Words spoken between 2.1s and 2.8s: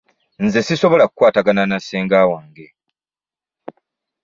wange.